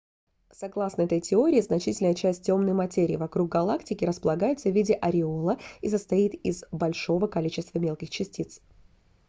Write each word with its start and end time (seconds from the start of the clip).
согласно 0.51 1.03
этой 1.03 1.21
теории 1.21 1.61
значительная 1.61 2.15
часть 2.15 2.43
темной 2.47 2.73
материи 2.73 3.17
вокруг 3.17 3.49
галактики 3.49 4.03
располагается 4.03 4.69
в 4.71 4.73
виде 4.73 4.95
ореола 4.95 5.59
и 5.81 5.89
состоит 5.89 6.33
из 6.33 6.63
большого 6.71 7.27
количества 7.27 7.77
мелких 7.77 8.09
частиц 8.09 8.61